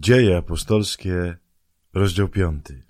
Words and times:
Dzieje 0.00 0.36
apostolskie, 0.36 1.36
rozdział 1.94 2.28
piąty. 2.28 2.82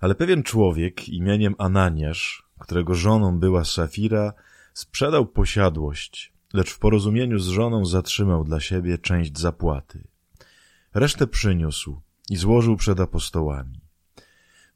Ale 0.00 0.14
pewien 0.14 0.42
człowiek 0.42 1.08
imieniem 1.08 1.54
Ananiasz, 1.58 2.48
którego 2.58 2.94
żoną 2.94 3.38
była 3.38 3.64
Safira, 3.64 4.32
sprzedał 4.74 5.26
posiadłość, 5.26 6.32
lecz 6.52 6.70
w 6.70 6.78
porozumieniu 6.78 7.38
z 7.38 7.48
żoną 7.48 7.86
zatrzymał 7.86 8.44
dla 8.44 8.60
siebie 8.60 8.98
część 8.98 9.38
zapłaty. 9.38 10.04
Resztę 10.94 11.26
przyniósł 11.26 12.00
i 12.30 12.36
złożył 12.36 12.76
przed 12.76 13.00
apostołami. 13.00 13.80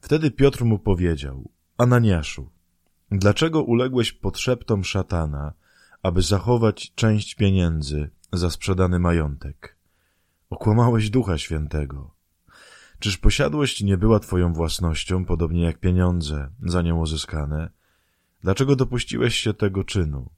Wtedy 0.01 0.31
Piotr 0.31 0.65
mu 0.65 0.79
powiedział, 0.79 1.51
Ananiaszu, 1.79 2.51
dlaczego 3.11 3.63
uległeś 3.63 4.13
podszeptom 4.13 4.85
szatana, 4.85 5.53
aby 6.03 6.23
zachować 6.23 6.93
część 6.95 7.35
pieniędzy 7.35 8.11
za 8.33 8.51
sprzedany 8.51 8.99
majątek? 8.99 9.82
Okłamałeś 10.53 11.11
Ducha 11.11 11.39
Świętego. 11.39 12.15
Czyż 12.99 13.19
posiadłość 13.19 13.83
nie 13.83 13.97
była 13.97 14.21
twoją 14.21 14.53
własnością, 14.53 15.25
podobnie 15.25 15.63
jak 15.63 15.79
pieniądze 15.79 16.51
za 16.63 16.83
nią 16.83 17.01
uzyskane? 17.01 17.71
Dlaczego 18.41 18.77
dopuściłeś 18.77 19.35
się 19.35 19.55
tego 19.55 19.85
czynu? 19.85 20.31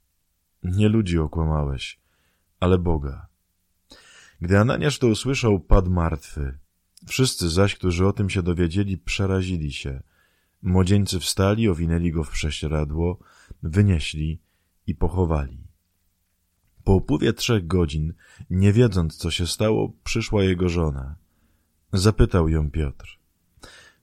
Nie 0.62 0.88
ludzi 0.88 1.19
okłamałeś, 1.19 2.01
ale 2.61 2.79
Boga. 2.79 3.27
Gdy 4.41 4.59
Ananiasz 4.59 4.98
to 4.98 5.07
usłyszał, 5.07 5.61
padł 5.61 5.91
martwy. 5.91 6.59
Wszyscy 7.07 7.51
zaś, 7.51 7.74
którzy 7.74 8.07
o 8.07 8.12
tym 8.12 8.30
się 8.30 8.43
dowiedzieli, 8.43 8.99
przerazili 8.99 9.73
się. 9.73 10.02
Młodzieńcy 10.62 11.21
wstali, 11.21 11.69
owinęli 11.69 12.12
go 12.12 12.24
w 12.24 12.30
prześcieradło, 12.30 13.19
wynieśli 13.62 14.41
i 14.87 14.95
pochowali. 14.95 15.63
Po 16.84 16.93
upływie 16.93 17.33
trzech 17.33 17.66
godzin, 17.66 18.15
nie 18.51 18.73
wiedząc, 18.73 19.16
co 19.16 19.30
się 19.30 19.47
stało, 19.47 19.93
przyszła 20.05 20.45
jego 20.45 20.69
żona. 20.69 21.16
Zapytał 21.93 22.48
ją 22.48 22.70
Piotr. 22.70 23.19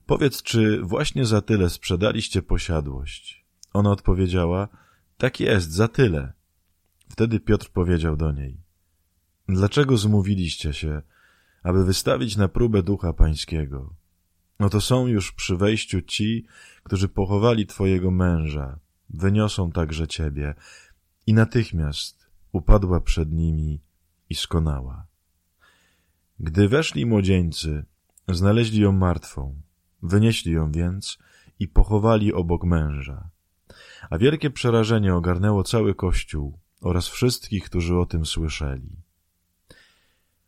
Powiedz, 0.06 0.42
czy 0.42 0.82
właśnie 0.82 1.26
za 1.26 1.42
tyle 1.42 1.70
sprzedaliście 1.70 2.42
posiadłość? 2.42 3.44
Ona 3.72 3.90
odpowiedziała, 3.90 4.68
tak 5.16 5.40
jest, 5.40 5.72
za 5.72 5.88
tyle. 5.88 6.32
Wtedy 7.08 7.40
Piotr 7.40 7.70
powiedział 7.70 8.16
do 8.16 8.32
niej, 8.32 8.60
dlaczego 9.48 9.96
zmówiliście 9.96 10.72
się, 10.72 11.02
aby 11.62 11.84
wystawić 11.84 12.36
na 12.36 12.48
próbę 12.48 12.82
ducha 12.82 13.12
pańskiego? 13.12 13.94
Oto 14.58 14.80
są 14.80 15.06
już 15.06 15.32
przy 15.32 15.56
wejściu 15.56 16.02
ci, 16.02 16.46
którzy 16.82 17.08
pochowali 17.08 17.66
twojego 17.66 18.10
męża, 18.10 18.78
wyniosą 19.10 19.72
także 19.72 20.08
ciebie. 20.08 20.54
I 21.26 21.34
natychmiast 21.34 22.21
upadła 22.52 23.00
przed 23.00 23.32
nimi 23.32 23.80
i 24.30 24.34
skonała. 24.34 25.06
Gdy 26.40 26.68
weszli 26.68 27.06
młodzieńcy, 27.06 27.84
znaleźli 28.28 28.80
ją 28.80 28.92
martwą, 28.92 29.62
wynieśli 30.02 30.52
ją 30.52 30.72
więc 30.72 31.18
i 31.58 31.68
pochowali 31.68 32.32
obok 32.32 32.64
męża. 32.64 33.30
A 34.10 34.18
wielkie 34.18 34.50
przerażenie 34.50 35.14
ogarnęło 35.14 35.62
cały 35.62 35.94
Kościół 35.94 36.58
oraz 36.80 37.08
wszystkich, 37.08 37.64
którzy 37.64 37.96
o 37.96 38.06
tym 38.06 38.26
słyszeli. 38.26 38.96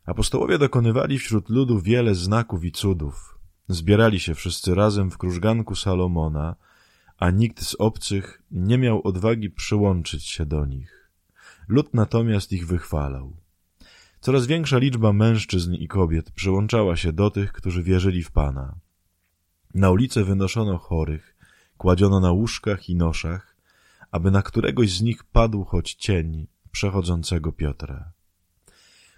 Apostołowie 0.07 0.59
dokonywali 0.59 1.19
wśród 1.19 1.49
ludu 1.49 1.81
wiele 1.81 2.15
znaków 2.15 2.65
i 2.65 2.73
cudów. 2.73 3.39
Zbierali 3.69 4.21
się 4.21 4.35
wszyscy 4.35 4.75
razem 4.75 5.11
w 5.11 5.19
krużganku 5.19 5.75
Salomona, 5.75 6.57
a 7.19 7.31
nikt 7.31 7.63
z 7.63 7.75
obcych 7.75 8.43
nie 8.51 8.79
miał 8.79 9.03
odwagi 9.05 9.51
przyłączyć 9.51 10.25
się 10.25 10.47
do 10.47 10.67
nich. 10.67 11.04
Lud 11.69 11.95
natomiast 11.95 12.53
ich 12.53 12.67
wychwalał. 12.67 13.37
Coraz 14.21 14.47
większa 14.47 14.79
liczba 14.79 15.13
mężczyzn 15.13 15.75
i 15.75 15.89
kobiet 15.89 16.31
przyłączała 16.31 16.97
się 16.97 17.13
do 17.13 17.31
tych, 17.31 17.53
którzy 17.53 17.83
wierzyli 17.83 18.23
w 18.23 18.31
Pana. 18.31 18.75
Na 19.75 19.91
ulicę 19.91 20.25
wynoszono 20.25 20.79
chorych, 20.79 21.37
kładziono 21.77 22.21
na 22.21 22.33
łóżkach 22.33 22.89
i 22.89 22.97
noszach, 22.97 23.57
aby 24.11 24.31
na 24.31 24.43
któregoś 24.43 24.91
z 24.91 25.03
nich 25.03 25.25
padł 25.25 25.65
choć 25.65 25.95
cień 25.95 26.47
przechodzącego 26.71 27.53
Piotra. 27.53 28.13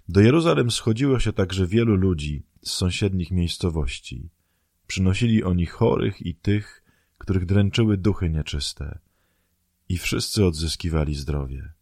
Do 0.09 0.21
Jeruzalem 0.21 0.71
schodziło 0.71 1.21
się 1.21 1.33
także 1.33 1.67
wielu 1.67 1.97
ludzi 1.97 2.47
z 2.63 2.71
sąsiednich 2.71 3.31
miejscowości. 3.31 4.31
Przynosili 4.87 5.45
oni 5.45 5.67
chorych 5.67 6.27
i 6.27 6.35
tych, 6.35 6.83
których 7.19 7.47
dręczyły 7.47 7.97
duchy 7.97 8.31
nieczyste. 8.31 8.99
I 9.89 9.99
wszyscy 9.99 10.45
odzyskiwali 10.45 11.15
zdrowie. 11.15 11.76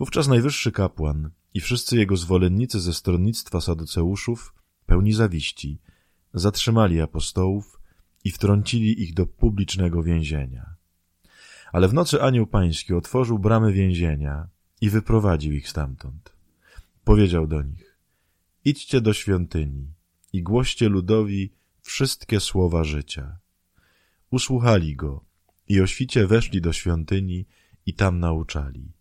Wówczas 0.00 0.28
najwyższy 0.28 0.72
kapłan 0.72 1.30
i 1.54 1.60
wszyscy 1.60 1.96
jego 1.96 2.16
zwolennicy 2.16 2.80
ze 2.80 2.94
stronnictwa 2.94 3.60
saduceuszów, 3.60 4.54
pełni 4.86 5.12
zawiści, 5.12 5.78
zatrzymali 6.34 7.00
apostołów 7.00 7.80
i 8.24 8.30
wtrącili 8.30 9.02
ich 9.02 9.14
do 9.14 9.26
publicznego 9.26 10.02
więzienia. 10.02 10.74
Ale 11.72 11.88
w 11.88 11.94
nocy 11.94 12.22
anioł 12.22 12.46
pański 12.46 12.94
otworzył 12.94 13.38
bramy 13.38 13.72
więzienia 13.72 14.48
i 14.80 14.90
wyprowadził 14.90 15.52
ich 15.52 15.68
stamtąd. 15.68 16.32
Powiedział 17.04 17.46
do 17.46 17.62
nich, 17.62 17.98
idźcie 18.64 19.00
do 19.00 19.12
świątyni 19.12 19.92
i 20.32 20.42
głoście 20.42 20.88
ludowi 20.88 21.52
wszystkie 21.82 22.40
słowa 22.40 22.84
życia. 22.84 23.38
Usłuchali 24.30 24.96
go 24.96 25.24
i 25.68 25.80
o 25.80 25.86
świcie 25.86 26.26
weszli 26.26 26.60
do 26.60 26.72
świątyni 26.72 27.46
i 27.86 27.94
tam 27.94 28.20
nauczali 28.20 28.99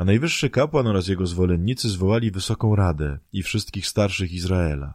a 0.00 0.04
najwyższy 0.04 0.50
kapłan 0.50 0.86
oraz 0.86 1.08
jego 1.08 1.26
zwolennicy 1.26 1.88
zwołali 1.88 2.30
wysoką 2.30 2.76
radę 2.76 3.18
i 3.32 3.42
wszystkich 3.42 3.86
starszych 3.86 4.32
Izraela. 4.32 4.94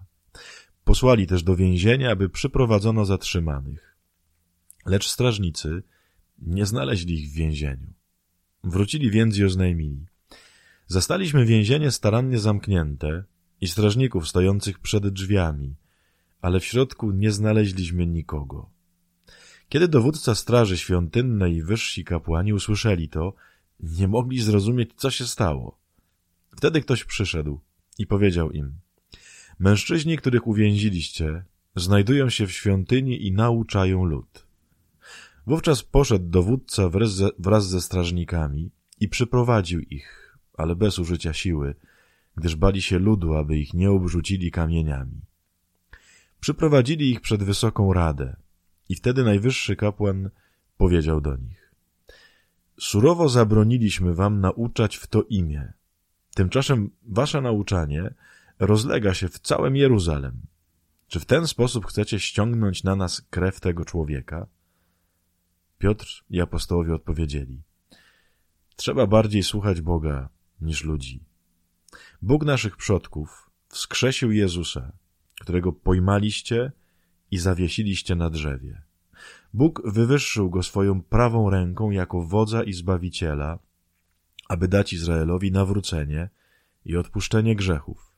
Posłali 0.84 1.28
też 1.28 1.44
do 1.44 1.56
więzienia, 1.56 2.12
aby 2.12 2.30
przyprowadzono 2.30 3.06
zatrzymanych. 3.06 3.98
Lecz 4.86 5.08
strażnicy 5.08 5.84
nie 6.40 6.66
znaleźli 6.66 7.20
ich 7.20 7.30
w 7.30 7.34
więzieniu. 7.34 7.94
Wrócili 8.64 9.12
więc 9.12 9.38
i 9.38 9.46
oznajmili. 9.46 10.06
Zastaliśmy 10.88 11.46
więzienie 11.46 11.92
starannie 11.92 12.40
zamknięte 12.40 13.24
i 13.62 13.68
strażników 13.68 14.28
stojących 14.28 14.80
przed 14.80 15.08
drzwiami, 15.08 15.76
ale 16.42 16.60
w 16.60 16.66
środku 16.66 17.12
nie 17.12 17.32
znaleźliśmy 17.32 18.08
nikogo. 18.08 18.70
Kiedy 19.70 19.88
dowódca 19.88 20.36
straży 20.36 20.78
świątynnej 20.78 21.56
i 21.56 21.64
wyżsi 21.64 22.04
kapłani 22.04 22.54
usłyszeli 22.54 23.10
to, 23.10 23.34
nie 23.80 24.08
mogli 24.08 24.42
zrozumieć, 24.42 24.90
co 24.96 25.12
się 25.12 25.26
stało. 25.26 25.78
Wtedy 26.58 26.82
ktoś 26.82 27.04
przyszedł 27.04 27.60
i 27.98 28.08
powiedział 28.08 28.52
im 28.52 28.74
Mężczyźni, 29.60 30.18
których 30.18 30.48
uwięziliście, 30.48 31.44
znajdują 31.76 32.30
się 32.30 32.48
w 32.48 32.52
świątyni 32.52 33.28
i 33.28 33.32
nauczają 33.32 34.06
lud. 34.06 34.46
Wówczas 35.48 35.84
poszedł 35.84 36.30
dowódca 36.30 36.90
wraz 37.40 37.68
ze, 37.68 37.82
strażnikami 37.82 38.72
i 39.00 39.10
przyprowadził 39.10 39.80
ich, 39.80 40.38
ale 40.58 40.76
bez 40.76 41.00
użycia 41.00 41.34
siły, 41.34 41.76
gdyż 42.38 42.56
bali 42.56 42.82
się 42.82 43.00
ludu, 43.00 43.34
aby 43.34 43.58
ich 43.58 43.74
nie 43.74 43.92
obrzucili 43.92 44.52
kamieniami. 44.52 45.22
Przyprowadzili 46.40 47.12
ich 47.12 47.22
przed 47.22 47.44
wysoką 47.44 47.94
radę 47.94 48.36
i 48.90 48.96
wtedy 48.96 49.24
najwyższy 49.24 49.76
kapłan 49.76 50.30
powiedział 50.78 51.22
do 51.22 51.36
nich 51.36 51.65
Surowo 52.96 53.30
zabroniliśmy 53.30 54.14
wam 54.14 54.42
nauczać 54.42 54.96
w 54.96 55.08
to 55.08 55.24
imię. 55.24 55.74
Tymczasem 56.36 56.92
wasze 57.04 57.42
nauczanie 57.42 58.14
rozlega 58.60 59.14
się 59.14 59.30
w 59.30 59.40
całym 59.40 59.76
Jeruzalem. 59.76 60.42
Czy 61.08 61.20
w 61.20 61.26
ten 61.26 61.48
sposób 61.48 61.86
chcecie 61.86 62.20
ściągnąć 62.20 62.84
na 62.84 62.96
nas 62.96 63.22
krew 63.30 63.60
tego 63.60 63.86
człowieka? 63.86 64.48
Piotr 65.78 66.24
i 66.30 66.42
apostołowie 66.42 66.96
odpowiedzieli. 66.96 67.62
Trzeba 68.76 69.08
bardziej 69.08 69.44
słuchać 69.44 69.82
Boga 69.82 70.30
niż 70.62 70.84
ludzi. 70.84 71.24
Bóg 72.22 72.46
naszych 72.46 72.78
przodków 72.78 73.50
wskrzesił 73.68 74.32
Jezusa, 74.32 74.92
którego 75.42 75.74
pojmaliście 75.74 76.72
i 77.32 77.38
zawiesiliście 77.38 78.16
na 78.16 78.30
drzewie. 78.30 78.82
Bóg 79.54 79.82
wywyższył 79.86 80.50
go 80.50 80.64
swoją 80.64 81.02
prawą 81.02 81.50
ręką 81.50 81.92
jako 81.92 82.22
wodza 82.22 82.64
i 82.64 82.74
zbawiciela, 82.74 83.60
aby 84.50 84.68
dać 84.68 84.94
Izraelowi 84.94 85.52
nawrócenie 85.52 86.30
i 86.86 86.98
odpuszczenie 86.98 87.56
grzechów. 87.56 88.16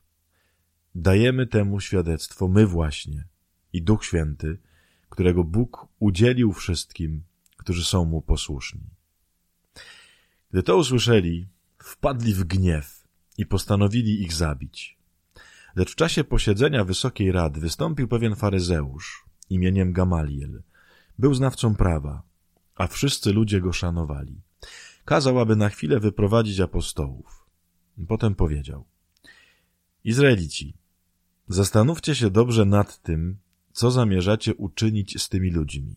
Dajemy 0.94 1.46
temu 1.46 1.80
świadectwo 1.80 2.48
my 2.48 2.66
właśnie 2.66 3.24
i 3.72 3.82
Duch 3.82 4.04
Święty, 4.04 4.58
którego 5.08 5.44
Bóg 5.44 5.86
udzielił 5.98 6.52
wszystkim, 6.52 7.22
którzy 7.56 7.84
są 7.84 8.04
mu 8.04 8.22
posłuszni. 8.22 8.90
Gdy 10.50 10.62
to 10.62 10.76
usłyszeli, 10.76 11.48
wpadli 11.78 12.34
w 12.34 12.44
gniew 12.44 13.04
i 13.38 13.46
postanowili 13.46 14.22
ich 14.22 14.32
zabić. 14.32 14.98
Lecz 15.76 15.92
w 15.92 15.94
czasie 15.94 16.24
posiedzenia 16.24 16.84
Wysokiej 16.84 17.32
Rady 17.32 17.60
wystąpił 17.60 18.08
pewien 18.08 18.36
faryzeusz 18.36 19.24
imieniem 19.50 19.92
Gamaliel, 19.92 20.62
był 21.18 21.34
znawcą 21.34 21.74
prawa, 21.74 22.22
a 22.74 22.86
wszyscy 22.86 23.32
ludzie 23.32 23.60
go 23.60 23.72
szanowali. 23.72 24.40
Kazał, 25.04 25.38
aby 25.38 25.56
na 25.56 25.68
chwilę 25.68 26.00
wyprowadzić 26.00 26.60
apostołów. 26.60 27.46
Potem 28.08 28.34
powiedział. 28.34 28.84
Izraelici, 30.04 30.74
Zastanówcie 31.48 32.14
się 32.14 32.30
dobrze 32.30 32.64
nad 32.64 33.02
tym, 33.02 33.38
co 33.72 33.90
zamierzacie 33.90 34.54
uczynić 34.54 35.22
z 35.22 35.28
tymi 35.28 35.50
ludźmi. 35.50 35.96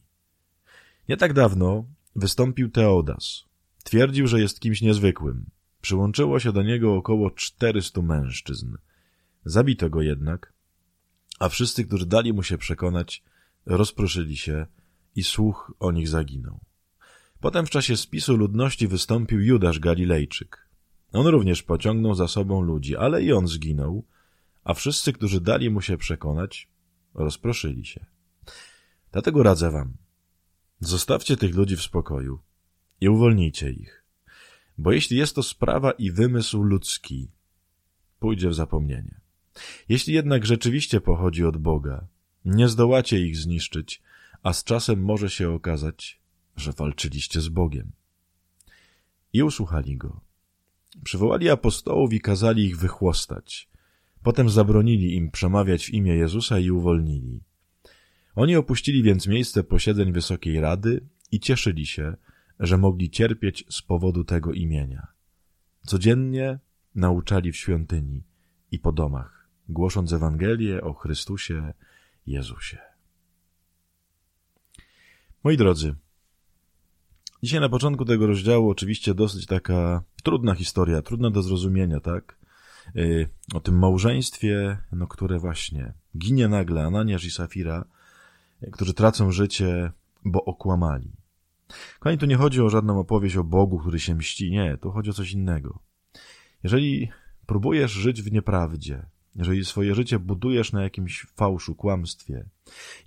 Nie 1.10 1.18
tak 1.18 1.34
dawno 1.34 1.86
wystąpił 2.16 2.70
Teodas. 2.70 3.44
Twierdził, 3.84 4.28
że 4.28 4.42
jest 4.42 4.60
kimś 4.60 4.82
niezwykłym. 4.82 5.46
Przyłączyło 5.82 6.40
się 6.40 6.52
do 6.52 6.64
niego 6.64 6.96
około 6.96 7.32
400 7.32 8.02
mężczyzn. 8.02 8.76
Zabito 9.46 9.90
go 9.90 10.02
jednak, 10.02 10.54
a 11.40 11.50
wszyscy, 11.50 11.86
którzy 11.86 12.06
dali 12.06 12.34
mu 12.34 12.44
się 12.44 12.58
przekonać, 12.58 13.24
rozproszyli 13.66 14.38
się 14.38 14.66
i 15.16 15.24
słuch 15.24 15.74
o 15.80 15.92
nich 15.92 16.10
zaginął. 16.10 16.60
Potem 17.40 17.66
w 17.66 17.70
czasie 17.70 17.98
spisu 17.98 18.38
ludności 18.38 18.88
wystąpił 18.88 19.42
Judasz 19.42 19.80
Galilejczyk. 19.80 20.68
On 21.14 21.28
również 21.28 21.64
pociągnął 21.64 22.16
za 22.16 22.28
sobą 22.28 22.62
ludzi, 22.62 22.96
ale 22.96 23.24
i 23.24 23.34
on 23.34 23.48
zginął, 23.48 24.06
a 24.64 24.74
wszyscy, 24.74 25.14
którzy 25.14 25.42
dali 25.42 25.70
mu 25.70 25.82
się 25.82 25.98
przekonać, 25.98 26.70
rozproszyli 27.14 27.86
się. 27.86 28.06
Dlatego 29.12 29.44
radzę 29.44 29.72
wam, 29.72 29.94
zostawcie 30.80 31.38
tych 31.38 31.56
ludzi 31.56 31.76
w 31.76 31.82
spokoju 31.82 32.40
i 33.02 33.10
uwolnijcie 33.10 33.72
ich, 33.72 34.04
bo 34.78 34.92
jeśli 34.92 35.18
jest 35.18 35.36
to 35.36 35.44
sprawa 35.44 35.92
i 35.92 36.12
wymysł 36.12 36.64
ludzki, 36.64 37.32
pójdzie 38.20 38.50
w 38.50 38.56
zapomnienie. 38.56 39.22
Jeśli 39.90 40.14
jednak 40.14 40.46
rzeczywiście 40.46 41.02
pochodzi 41.02 41.46
od 41.46 41.58
Boga, 41.58 42.08
nie 42.46 42.70
zdołacie 42.70 43.20
ich 43.20 43.38
zniszczyć, 43.38 44.02
a 44.44 44.54
z 44.54 44.64
czasem 44.64 45.04
może 45.04 45.30
się 45.30 45.50
okazać, 45.50 46.22
że 46.56 46.72
walczyliście 46.72 47.42
z 47.42 47.50
Bogiem. 47.50 47.92
I 49.34 49.44
usłuchali 49.44 49.98
go. 49.98 50.22
Przywołali 51.04 51.50
apostołów 51.50 52.14
i 52.14 52.22
kazali 52.22 52.66
ich 52.66 52.78
wychłostać. 52.78 53.70
Potem 54.24 54.50
zabronili 54.50 55.16
im 55.16 55.32
przemawiać 55.32 55.86
w 55.86 55.94
imię 55.94 56.16
Jezusa 56.16 56.60
i 56.60 56.72
uwolnili. 56.72 57.44
Oni 58.36 58.56
opuścili 58.56 59.04
więc 59.04 59.28
miejsce 59.28 59.64
posiedzeń 59.64 60.12
Wysokiej 60.12 60.62
Rady 60.62 61.06
i 61.32 61.40
cieszyli 61.40 61.86
się, 61.86 62.16
że 62.60 62.78
mogli 62.78 63.10
cierpieć 63.10 63.66
z 63.70 63.82
powodu 63.82 64.24
tego 64.24 64.54
imienia. 64.54 65.08
Codziennie 65.86 66.60
nauczali 66.96 67.52
w 67.52 67.58
świątyni 67.58 68.24
i 68.72 68.80
po 68.80 68.92
domach, 68.92 69.50
głosząc 69.70 70.14
Ewangelię 70.14 70.82
o 70.82 70.94
Chrystusie 70.94 71.74
Jezusie. 72.28 72.91
Moi 75.44 75.58
drodzy, 75.58 75.96
dzisiaj 77.44 77.60
na 77.60 77.70
początku 77.70 78.06
tego 78.06 78.28
rozdziału 78.28 78.70
oczywiście 78.70 79.14
dosyć 79.14 79.46
taka 79.46 80.04
trudna 80.24 80.56
historia, 80.56 81.02
trudna 81.02 81.30
do 81.30 81.42
zrozumienia, 81.42 82.00
tak? 82.00 82.38
Yy, 82.96 83.30
o 83.54 83.60
tym 83.60 83.80
małżeństwie, 83.80 84.78
no, 84.92 85.08
które 85.08 85.40
właśnie 85.40 85.94
ginie 86.18 86.48
nagle 86.48 86.84
Ananiasz 86.84 87.26
i 87.26 87.32
Safira, 87.32 87.86
którzy 88.72 88.94
tracą 88.94 89.32
życie, 89.32 89.92
bo 90.26 90.46
okłamali. 90.46 91.12
Kochani, 92.00 92.18
tu 92.18 92.26
nie 92.26 92.36
chodzi 92.36 92.62
o 92.62 92.70
żadną 92.70 93.00
opowieść 93.00 93.36
o 93.36 93.44
Bogu, 93.44 93.80
który 93.80 94.00
się 94.00 94.16
mści. 94.16 94.52
Nie, 94.52 94.78
tu 94.78 94.92
chodzi 94.92 95.10
o 95.10 95.14
coś 95.14 95.32
innego. 95.32 95.80
Jeżeli 96.64 97.10
próbujesz 97.46 97.92
żyć 97.92 98.22
w 98.22 98.32
nieprawdzie, 98.32 99.06
jeżeli 99.36 99.66
swoje 99.66 99.96
życie 99.96 100.20
budujesz 100.20 100.72
na 100.72 100.84
jakimś 100.84 101.26
fałszu, 101.36 101.76
kłamstwie 101.76 102.46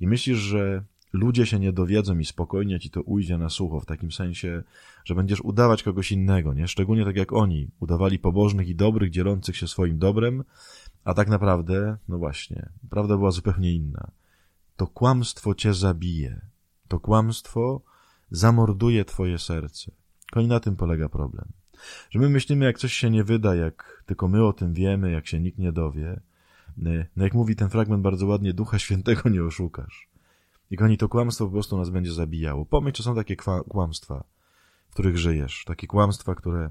i 0.00 0.06
myślisz, 0.06 0.38
że 0.38 0.84
ludzie 1.14 1.46
się 1.46 1.58
nie 1.58 1.72
dowiedzą 1.72 2.18
i 2.18 2.24
spokojnie 2.24 2.80
ci 2.80 2.90
to 2.90 3.02
ujdzie 3.02 3.38
na 3.38 3.48
sucho, 3.48 3.80
w 3.80 3.86
takim 3.86 4.12
sensie, 4.12 4.62
że 5.04 5.14
będziesz 5.14 5.40
udawać 5.40 5.82
kogoś 5.82 6.12
innego, 6.12 6.54
nie? 6.54 6.68
Szczególnie 6.68 7.04
tak 7.04 7.16
jak 7.16 7.32
oni, 7.32 7.70
udawali 7.80 8.18
pobożnych 8.18 8.68
i 8.68 8.74
dobrych, 8.74 9.10
dzielących 9.10 9.56
się 9.56 9.68
swoim 9.68 9.98
dobrem, 9.98 10.44
a 11.04 11.14
tak 11.14 11.28
naprawdę, 11.28 11.96
no 12.08 12.18
właśnie, 12.18 12.68
prawda 12.90 13.16
była 13.16 13.30
zupełnie 13.30 13.72
inna. 13.72 14.10
To 14.76 14.86
kłamstwo 14.86 15.54
cię 15.54 15.74
zabije. 15.74 16.40
To 16.88 17.00
kłamstwo 17.00 17.80
zamorduje 18.30 19.04
twoje 19.04 19.38
serce. 19.38 19.92
Koń 20.32 20.46
na 20.46 20.60
tym 20.60 20.76
polega 20.76 21.08
problem. 21.08 21.48
Że 22.10 22.18
my 22.18 22.28
myślimy, 22.28 22.64
jak 22.64 22.78
coś 22.78 22.92
się 22.92 23.10
nie 23.10 23.24
wyda, 23.24 23.54
jak 23.54 24.02
tylko 24.06 24.28
my 24.28 24.44
o 24.44 24.52
tym 24.52 24.72
wiemy, 24.72 25.10
jak 25.10 25.26
się 25.26 25.40
nikt 25.40 25.58
nie 25.58 25.72
dowie. 25.72 26.20
No 27.16 27.24
jak 27.24 27.34
mówi 27.34 27.56
ten 27.56 27.68
fragment 27.68 28.02
bardzo 28.02 28.26
ładnie, 28.26 28.54
Ducha 28.54 28.78
Świętego 28.78 29.28
nie 29.28 29.44
oszukasz. 29.44 30.13
I 30.74 30.76
koni 30.76 30.98
to 30.98 31.08
kłamstwo 31.08 31.46
po 31.46 31.52
prostu 31.52 31.78
nas 31.78 31.90
będzie 31.90 32.12
zabijało. 32.12 32.66
Pomyśl, 32.66 32.96
czy 32.96 33.02
są 33.02 33.14
takie 33.14 33.36
kłamstwa, 33.68 34.24
w 34.88 34.92
których 34.92 35.18
żyjesz. 35.18 35.64
Takie 35.66 35.86
kłamstwa, 35.86 36.34
które, 36.34 36.70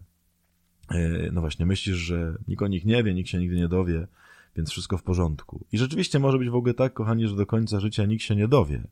e, 0.90 1.32
no 1.32 1.42
właśnie, 1.42 1.66
myślisz, 1.66 1.96
że 1.96 2.38
nikt 2.48 2.62
o 2.62 2.68
nich 2.68 2.86
nie 2.86 3.04
wie, 3.04 3.14
nikt 3.14 3.30
się 3.30 3.40
nigdy 3.40 3.56
nie 3.56 3.68
dowie, 3.68 4.08
więc 4.56 4.70
wszystko 4.70 4.98
w 4.98 5.04
porządku. 5.04 5.66
I 5.72 5.78
rzeczywiście 5.78 6.20
może 6.20 6.38
być 6.38 6.50
w 6.50 6.56
ogóle 6.56 6.74
tak, 6.74 6.94
kochani, 6.94 7.28
że 7.28 7.36
do 7.36 7.46
końca 7.46 7.80
życia 7.80 8.06
nikt 8.06 8.24
się 8.24 8.36
nie 8.36 8.48
dowie. 8.48 8.88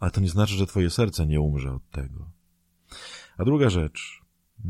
Ale 0.00 0.10
to 0.10 0.20
nie 0.20 0.28
znaczy, 0.28 0.54
że 0.54 0.66
twoje 0.66 0.90
serce 0.90 1.26
nie 1.26 1.40
umrze 1.40 1.72
od 1.72 1.90
tego. 1.90 2.30
A 3.38 3.44
druga 3.44 3.70
rzecz. 3.70 4.22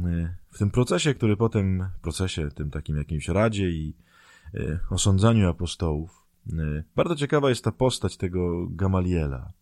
E, 0.05 0.37
w 0.51 0.59
tym 0.59 0.71
procesie, 0.71 1.15
który 1.15 1.37
potem, 1.37 1.89
procesie 2.03 2.49
tym 2.51 2.71
takim 2.71 2.97
jakimś 2.97 3.29
radzie 3.29 3.71
i 3.71 3.95
e, 4.55 4.79
osądzaniu 4.91 5.49
apostołów, 5.49 6.23
bardzo 6.97 7.17
ciekawa 7.17 7.49
jest 7.49 7.65
ta 7.65 7.73
postać 7.73 8.17
tego 8.17 8.67
Gamaliela. 8.71 9.53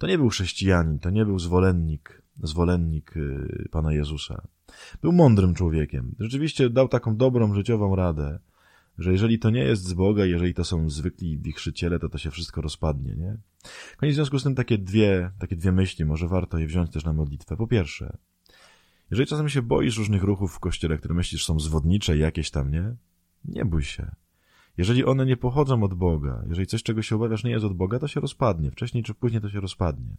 To 0.00 0.06
nie 0.06 0.18
był 0.18 0.28
chrześcijanin, 0.28 0.98
to 0.98 1.10
nie 1.10 1.24
był 1.24 1.38
zwolennik, 1.38 2.22
zwolennik 2.42 3.16
y, 3.16 3.68
Pana 3.70 3.92
Jezusa. 3.92 4.42
Był 5.02 5.12
mądrym 5.12 5.54
człowiekiem. 5.54 6.14
Rzeczywiście 6.18 6.70
dał 6.70 6.88
taką 6.88 7.16
dobrą 7.16 7.54
życiową 7.54 7.96
radę, 7.96 8.38
że 8.98 9.12
jeżeli 9.12 9.38
to 9.38 9.50
nie 9.50 9.60
jest 9.60 9.84
z 9.84 9.92
Boga, 9.92 10.24
jeżeli 10.24 10.54
to 10.54 10.64
są 10.64 10.90
zwykli 10.90 11.38
wichrzyciele, 11.38 11.98
to 11.98 12.08
to 12.08 12.18
się 12.18 12.30
wszystko 12.30 12.60
rozpadnie, 12.60 13.14
nie? 13.16 13.36
Koniec 13.96 14.14
w 14.14 14.16
związku 14.16 14.38
z 14.38 14.42
tym 14.42 14.54
takie 14.54 14.78
dwie, 14.78 15.30
takie 15.38 15.56
dwie 15.56 15.72
myśli, 15.72 16.04
może 16.04 16.28
warto 16.28 16.58
je 16.58 16.66
wziąć 16.66 16.90
też 16.90 17.04
na 17.04 17.12
modlitwę. 17.12 17.56
Po 17.56 17.66
pierwsze, 17.66 18.16
jeżeli 19.10 19.26
czasem 19.26 19.48
się 19.48 19.62
boisz 19.62 19.98
różnych 19.98 20.22
ruchów 20.22 20.54
w 20.54 20.58
kościele, 20.58 20.98
które 20.98 21.14
myślisz 21.14 21.44
są 21.44 21.60
zwodnicze 21.60 22.16
jakieś 22.16 22.50
tam, 22.50 22.70
nie? 22.70 22.96
Nie 23.44 23.64
bój 23.64 23.82
się. 23.82 24.10
Jeżeli 24.78 25.04
one 25.04 25.26
nie 25.26 25.36
pochodzą 25.36 25.82
od 25.82 25.94
Boga, 25.94 26.42
jeżeli 26.48 26.66
coś, 26.66 26.82
czego 26.82 27.02
się 27.02 27.16
obawiasz, 27.16 27.44
nie 27.44 27.50
jest 27.50 27.64
od 27.64 27.76
Boga, 27.76 27.98
to 27.98 28.08
się 28.08 28.20
rozpadnie. 28.20 28.70
Wcześniej 28.70 29.02
czy 29.02 29.14
później 29.14 29.42
to 29.42 29.50
się 29.50 29.60
rozpadnie. 29.60 30.16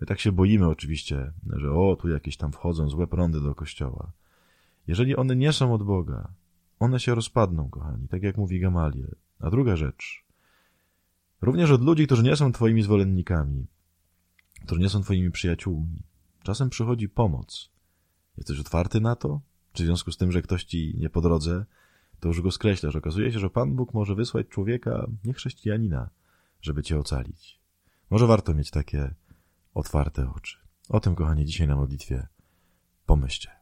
My 0.00 0.06
tak 0.06 0.20
się 0.20 0.32
boimy 0.32 0.68
oczywiście, 0.68 1.32
że 1.46 1.72
o, 1.72 1.96
tu 1.96 2.08
jakieś 2.08 2.36
tam 2.36 2.52
wchodzą 2.52 2.88
złe 2.88 3.06
prądy 3.06 3.40
do 3.40 3.54
kościoła. 3.54 4.12
Jeżeli 4.86 5.16
one 5.16 5.36
nie 5.36 5.52
są 5.52 5.74
od 5.74 5.82
Boga, 5.82 6.28
one 6.78 7.00
się 7.00 7.14
rozpadną, 7.14 7.68
kochani, 7.68 8.08
tak 8.08 8.22
jak 8.22 8.36
mówi 8.36 8.60
Gamaliel. 8.60 9.14
A 9.40 9.50
druga 9.50 9.76
rzecz, 9.76 10.24
również 11.40 11.70
od 11.70 11.82
ludzi, 11.82 12.06
którzy 12.06 12.22
nie 12.22 12.36
są 12.36 12.52
twoimi 12.52 12.82
zwolennikami, 12.82 13.66
którzy 14.66 14.80
nie 14.80 14.88
są 14.88 15.02
twoimi 15.02 15.30
przyjaciółmi, 15.30 16.02
czasem 16.42 16.70
przychodzi 16.70 17.08
pomoc. 17.08 17.70
Jesteś 18.36 18.60
otwarty 18.60 19.00
na 19.00 19.16
to? 19.16 19.40
Czy 19.72 19.82
w 19.82 19.86
związku 19.86 20.12
z 20.12 20.16
tym, 20.16 20.32
że 20.32 20.42
ktoś 20.42 20.64
ci 20.64 20.94
nie 20.98 21.10
po 21.10 21.20
drodze, 21.20 21.64
to 22.22 22.28
już 22.28 22.40
go 22.40 22.50
skreślasz. 22.50 22.96
Okazuje 22.96 23.32
się, 23.32 23.38
że 23.38 23.50
Pan 23.50 23.76
Bóg 23.76 23.94
może 23.94 24.14
wysłać 24.14 24.48
człowieka, 24.48 25.06
nie 25.24 25.32
chrześcijanina, 25.32 26.10
żeby 26.60 26.82
cię 26.82 26.98
ocalić. 26.98 27.60
Może 28.10 28.26
warto 28.26 28.54
mieć 28.54 28.70
takie 28.70 29.14
otwarte 29.74 30.30
oczy. 30.36 30.56
O 30.88 31.00
tym, 31.00 31.14
kochani, 31.14 31.44
dzisiaj 31.44 31.68
na 31.68 31.76
modlitwie 31.76 32.26
pomyślcie. 33.06 33.61